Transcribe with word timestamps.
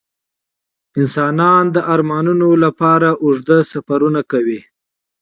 انسانان 0.99 1.63
د 1.75 1.77
ارمانونو 1.93 2.49
لپاره 2.63 3.09
اوږده 3.23 3.59
سفرونه 3.71 4.21
کوي. 4.31 4.59